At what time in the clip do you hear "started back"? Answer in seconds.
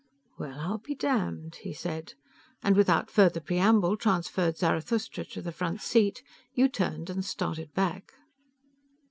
7.23-8.11